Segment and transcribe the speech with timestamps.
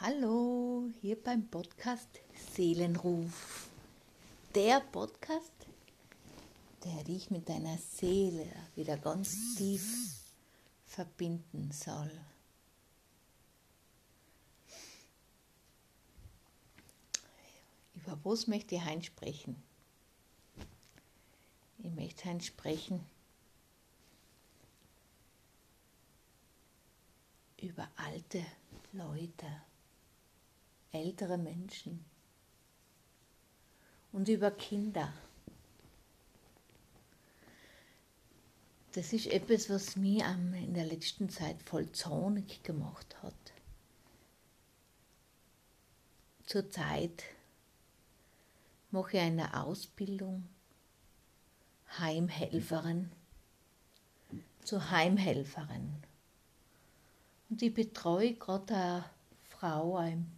[0.00, 2.20] Hallo, hier beim Podcast
[2.52, 3.68] Seelenruf.
[4.54, 5.66] Der Podcast,
[6.84, 10.22] der dich mit deiner Seele wieder ganz tief
[10.86, 12.12] verbinden soll.
[17.96, 19.60] Über was möchte ich heute sprechen?
[21.78, 23.04] Ich möchte heute sprechen
[27.60, 28.46] über alte
[28.92, 29.46] Leute
[30.98, 32.04] ältere Menschen
[34.12, 35.12] und über Kinder.
[38.92, 43.34] Das ist etwas, was mich in der letzten Zeit voll zornig gemacht hat.
[46.46, 47.24] Zurzeit
[48.90, 50.48] mache ich eine Ausbildung
[51.98, 53.12] Heimhelferin
[54.68, 56.02] zur Heimhelferin.
[57.48, 59.04] Und ich betreue gerade eine
[59.48, 60.37] Frau, ein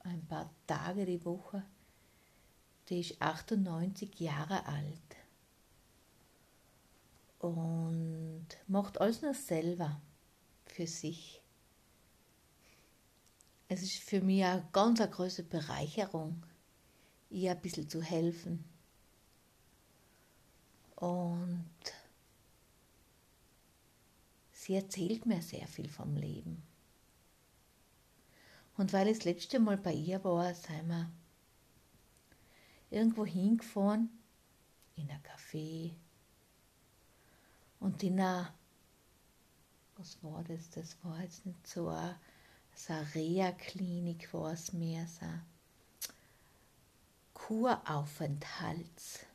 [0.00, 1.64] ein paar Tage die Woche.
[2.88, 5.16] Die ist 98 Jahre alt
[7.40, 10.00] und macht alles nur selber
[10.66, 11.42] für sich.
[13.68, 16.44] Es ist für mich eine ganz eine große Bereicherung,
[17.30, 18.64] ihr ein bisschen zu helfen.
[20.96, 21.70] Und
[24.50, 26.69] sie erzählt mir sehr viel vom Leben.
[28.80, 31.12] Und weil ich das letzte Mal bei ihr war, sind wir
[32.88, 34.08] irgendwo hingefahren,
[34.96, 35.92] in ein Café.
[37.78, 38.54] Und in einer,
[39.98, 40.70] was war das?
[40.70, 42.18] Das war jetzt nicht so eine,
[42.74, 45.44] so eine Reha-Klinik, war es mehr, so ein
[47.34, 49.26] Kuraufenthaltsort.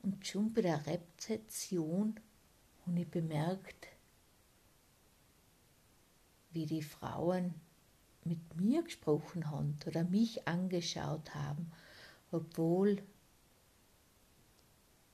[0.00, 2.18] Und schon bei der Rezeption
[2.86, 3.88] habe ich bemerkt,
[6.58, 7.54] wie die Frauen
[8.24, 11.70] mit mir gesprochen haben oder mich angeschaut haben,
[12.32, 13.00] obwohl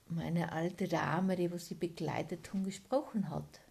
[0.07, 3.61] meine alte Dame, die was sie begleitet hat, gesprochen hat.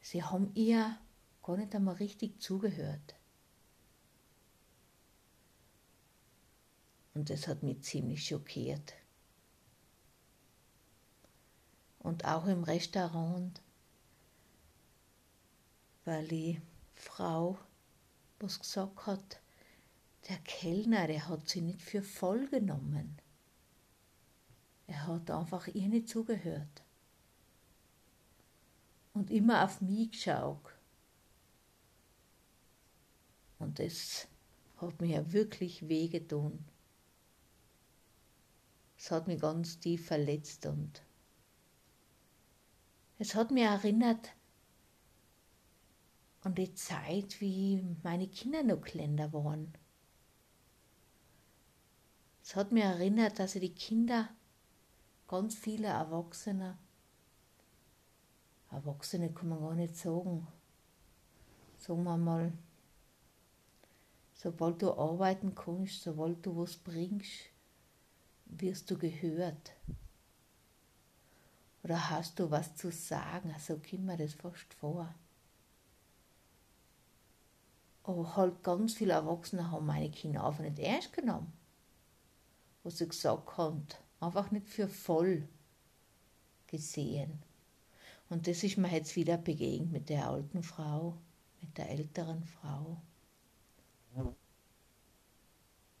[0.00, 0.98] Sie haben ihr
[1.44, 3.14] gar nicht einmal richtig zugehört.
[7.14, 8.94] Und das hat mich ziemlich schockiert.
[12.00, 13.62] Und auch im Restaurant
[16.04, 16.60] weil die
[16.94, 17.58] Frau
[18.40, 19.40] was gesagt hat,
[20.28, 23.18] der Kellner, der hat sie nicht für voll genommen.
[24.86, 26.82] Er hat einfach ihr nicht zugehört.
[29.12, 30.74] Und immer auf mich geschaut.
[33.58, 34.28] Und das
[34.78, 36.64] hat mir ja wirklich wehgetan.
[38.98, 41.02] Es hat mich ganz tief verletzt und
[43.18, 44.30] es hat mir erinnert,
[46.44, 49.72] an die Zeit, wie meine Kinder noch kleiner waren.
[52.42, 54.28] Es hat mir erinnert, dass ich die Kinder,
[55.26, 56.76] ganz viele Erwachsene,
[58.70, 60.46] Erwachsene kann man gar nicht sagen,
[61.78, 62.52] sagen wir mal,
[64.34, 67.48] sobald du arbeiten kannst, sobald du was bringst,
[68.46, 69.72] wirst du gehört.
[71.82, 73.50] Oder hast du was zu sagen?
[73.58, 75.14] So also kommt mir das fast vor.
[78.04, 81.52] Aber halt ganz viele Erwachsene haben meine Kinder einfach nicht ernst genommen.
[82.82, 83.86] Was sie gesagt haben,
[84.20, 85.48] einfach nicht für voll
[86.66, 87.42] gesehen.
[88.28, 91.16] Und das ist mir jetzt wieder begegnet mit der alten Frau,
[91.60, 93.00] mit der älteren Frau.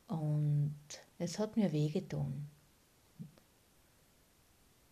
[0.08, 0.76] Und
[1.18, 2.48] es hat mir wehgetan.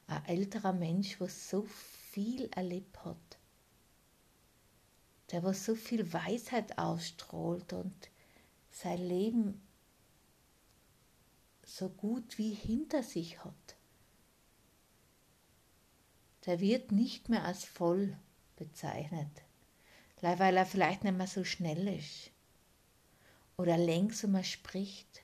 [0.06, 3.38] Ein älterer Mensch, was so viel erlebt hat,
[5.32, 8.10] der was so viel Weisheit ausstrahlt und
[8.70, 9.62] sein Leben
[11.64, 13.76] so gut wie hinter sich hat.
[16.44, 18.16] Der wird nicht mehr als voll
[18.56, 19.42] bezeichnet,
[20.20, 22.30] weil er vielleicht nicht mehr so schnell ist
[23.56, 25.22] oder langsamer spricht.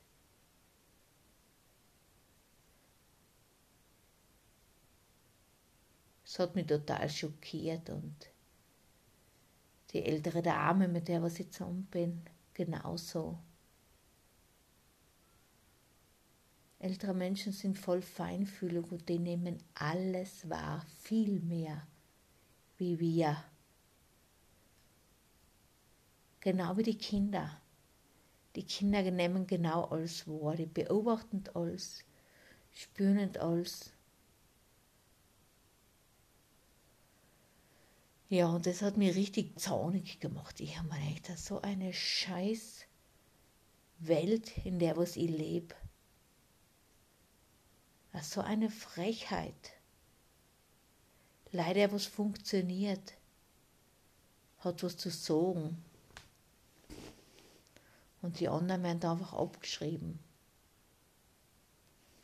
[6.25, 8.15] Das hat mich total schockiert und
[9.93, 12.23] die ältere Dame, mit der was ich zusammen bin,
[12.55, 13.39] genauso.
[16.81, 21.87] Ältere Menschen sind voll Feinfühlung und die nehmen alles wahr, viel mehr
[22.77, 23.37] wie wir.
[26.41, 27.61] Genau wie die Kinder.
[28.55, 32.05] Die Kinder nehmen genau alles wahr, die beobachten alles,
[32.73, 33.93] spüren alles.
[38.31, 40.61] Ja, und das hat mich richtig zornig gemacht.
[40.61, 42.85] Ich habe mir gedacht, so eine scheiß
[44.01, 45.75] Welt, in der was ich lebe.
[48.21, 49.73] So eine Frechheit.
[51.53, 53.15] Leider was funktioniert.
[54.59, 55.83] Hat was zu sagen.
[58.21, 60.19] Und die anderen werden einfach abgeschrieben.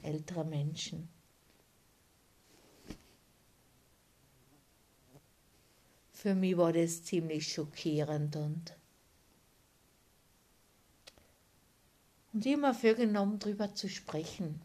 [0.02, 1.08] Ältere Menschen.
[6.24, 8.74] Für mich war das ziemlich schockierend und,
[12.32, 14.62] und mir vorgenommen, darüber zu sprechen.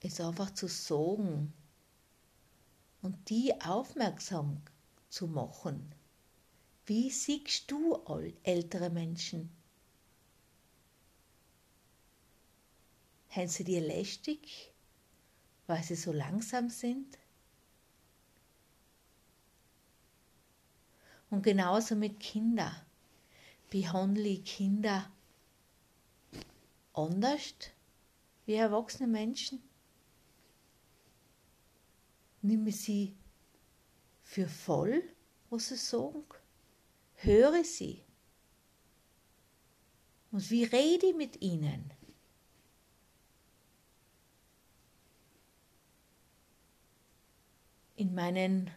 [0.00, 1.52] Es einfach zu sagen
[3.02, 4.62] und die aufmerksam
[5.10, 5.94] zu machen.
[6.86, 7.94] Wie siehst du
[8.42, 9.54] ältere Menschen?
[13.28, 14.72] Haben sie dir lästig,
[15.66, 17.18] weil sie so langsam sind?
[21.30, 22.74] Und genauso mit Kindern.
[23.70, 25.08] Behandle ich Kinder
[26.92, 27.54] anders
[28.46, 29.62] wie erwachsene Menschen?
[32.42, 33.14] Nimm sie
[34.22, 35.02] für voll,
[35.50, 36.24] was sie sagen?
[37.14, 38.02] Höre sie.
[40.32, 41.92] Und wie rede ich mit ihnen?
[47.96, 48.70] In meinen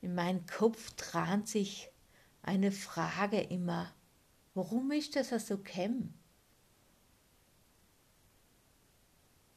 [0.00, 1.90] in meinem Kopf dran sich
[2.42, 3.92] eine Frage immer,
[4.54, 6.14] warum ist das so kämm?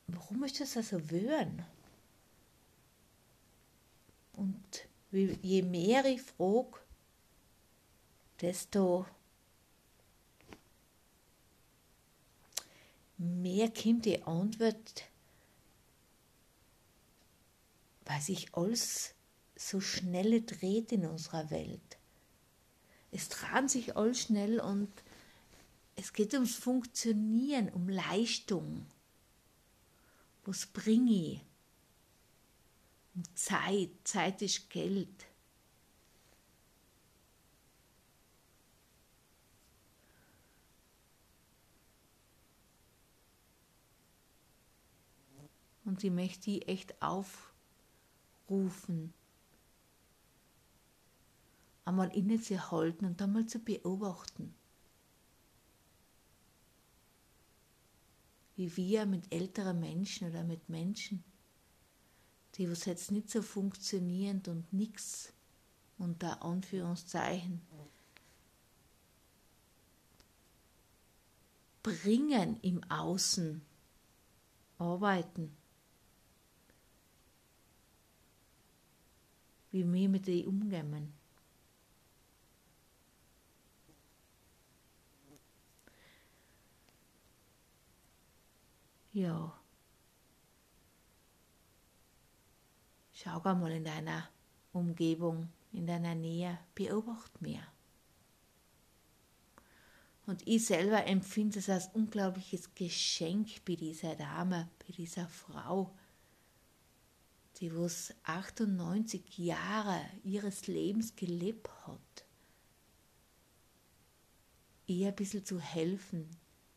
[0.08, 1.66] Warum ist das so wöhn?
[4.34, 6.80] Und je mehr ich frage,
[8.42, 9.06] desto
[13.18, 15.04] mehr kommt die Antwort,
[18.06, 19.16] weil sich alles
[19.70, 21.98] so schnell dreht in unserer Welt.
[23.12, 24.92] Es dreht sich all schnell und
[25.96, 28.86] es geht ums Funktionieren, um Leistung.
[30.46, 31.42] Was bringe ich?
[33.16, 33.92] Um Zeit.
[34.04, 35.28] Zeit ist Geld.
[45.86, 47.54] Und ich möchte die echt aufrufen,
[51.86, 54.54] einmal innezuhalten und einmal zu beobachten.
[58.56, 61.24] Wie wir mit älteren Menschen oder mit Menschen,
[62.56, 65.34] die was jetzt nicht so funktionierend und nichts
[65.98, 67.62] unter Anführungszeichen
[71.84, 73.62] bringen im Außen,
[74.78, 75.56] arbeiten.
[79.72, 81.14] Wie wir mit denen umgehen.
[89.14, 89.56] Ja.
[93.12, 94.28] Schau mal in deiner
[94.72, 97.62] Umgebung, in deiner Nähe, beobacht mehr.
[100.26, 105.96] Und ich selber empfinde es als unglaubliches Geschenk bei dieser Dame, bei dieser Frau,
[107.58, 112.26] die was 98 Jahre ihres Lebens gelebt hat.
[114.88, 116.32] Ihr ein bisschen zu helfen,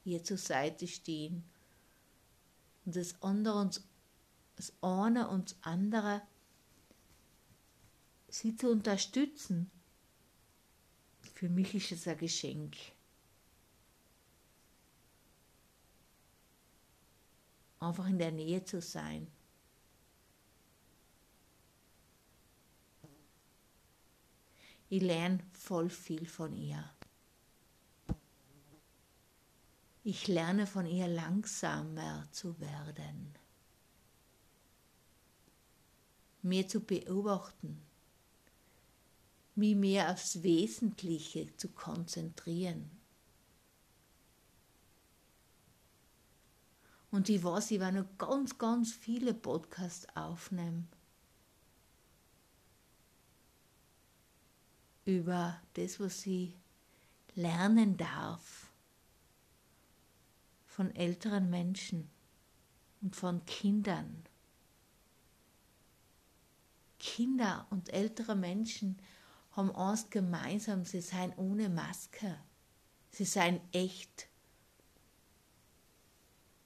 [0.05, 1.43] ihr zur Seite stehen
[2.87, 3.83] und das andere und
[4.55, 6.23] das eine und das andere
[8.28, 9.71] sie zu unterstützen,
[11.35, 12.76] für mich ist es ein Geschenk.
[17.81, 19.26] Einfach in der Nähe zu sein.
[24.88, 26.96] Ich lerne voll viel von ihr.
[30.09, 33.35] Ich lerne von ihr langsamer zu werden,
[36.43, 37.83] mehr zu beobachten,
[39.57, 42.89] mich mehr aufs Wesentliche zu konzentrieren.
[47.11, 50.89] Und ich weiß, ich werde noch ganz, ganz viele Podcasts aufnehmen.
[55.05, 56.55] Über das, was ich
[57.35, 58.65] lernen darf
[60.76, 62.11] von älteren Menschen
[63.00, 64.23] und von Kindern.
[66.99, 68.99] Kinder und ältere Menschen
[69.52, 72.38] haben eins gemeinsam, sie seien ohne Maske.
[73.11, 74.28] Sie seien echt.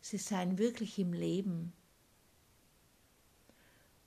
[0.01, 1.73] Sie seien wirklich im Leben.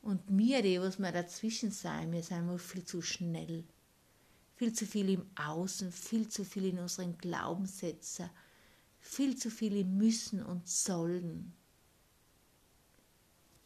[0.02, 3.64] Und wir, die, was wir dazwischen sein, wir sind wohl viel zu schnell.
[4.58, 8.30] Viel zu viel im Außen, viel zu viel in unseren Glaubenssätzen,
[9.04, 11.54] viel zu viel im Müssen und Sollen.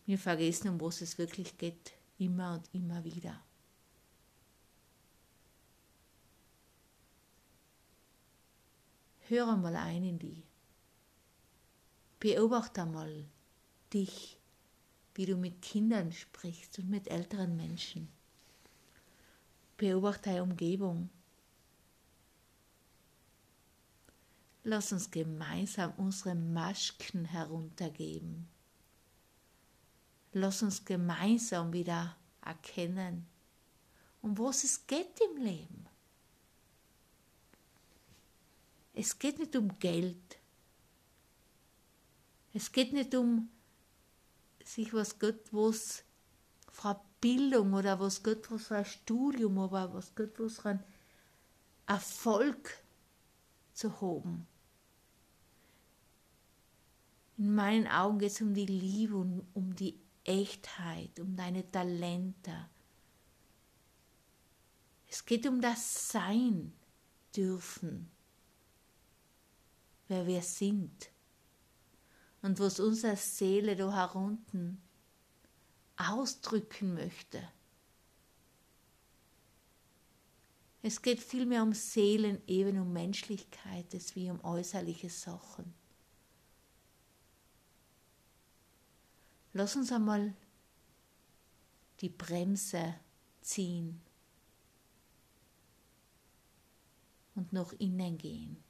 [0.06, 3.39] Wir vergessen, um was es wirklich geht, immer und immer wieder.
[9.27, 10.44] Hör einmal ein in die.
[12.20, 13.25] Beobachte einmal
[13.94, 14.39] dich,
[15.13, 18.10] wie du mit Kindern sprichst und mit älteren Menschen.
[19.77, 21.10] Beobachte deine Umgebung.
[24.70, 28.50] Lass uns gemeinsam unsere Masken heruntergeben.
[30.34, 33.26] Lass uns gemeinsam wieder erkennen,
[34.22, 35.88] um was es geht im Leben.
[38.94, 40.38] Es geht nicht um Geld.
[42.54, 43.48] Es geht nicht um
[44.66, 46.04] sich was Gott was
[46.74, 50.84] für Bildung oder was Gott was für ein Studium oder was Gott was für ein
[51.86, 52.84] Erfolg
[53.74, 54.46] zu haben.
[57.38, 62.70] In meinen Augen geht es um die Liebe und um die Echtheit, um deine Talente.
[65.08, 66.74] Es geht um das Sein
[67.36, 68.12] dürfen
[70.08, 71.10] wer wir sind
[72.41, 74.82] und was unsere Seele da herunten
[75.98, 77.41] ausdrücken möchte.
[80.82, 85.74] Es geht vielmehr um Seelenebene, um Menschlichkeit, als wie um äußerliche Sachen.
[89.58, 90.36] Lass uns einmal
[92.02, 92.94] die Bremse
[93.42, 94.00] ziehen
[97.34, 98.64] und nach innen gehen.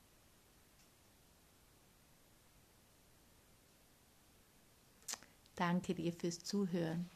[5.55, 7.09] Danke dir fürs Zuhören.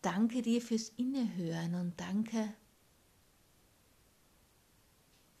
[0.00, 2.54] Danke dir fürs Innehören und danke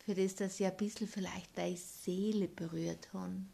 [0.04, 3.50] für das, dass ich ein bisschen vielleicht deine Seele berührt haben.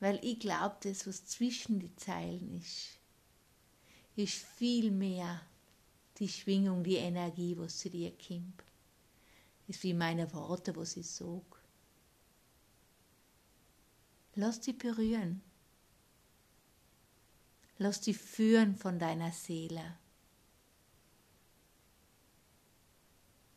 [0.00, 2.98] Weil ich glaube, das, was zwischen die Zeilen ist,
[4.14, 5.40] ist viel mehr
[6.18, 8.62] die Schwingung, die Energie, was zu dir kommt.
[9.68, 11.42] Ist wie meine Worte, was ich sage.
[14.34, 15.42] Lass dich berühren.
[17.78, 19.98] Lass dich führen von deiner Seele.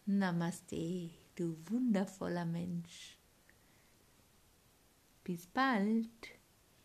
[0.06, 3.19] Namaste, du wundervoller Mensch.
[5.30, 6.39] bis bald.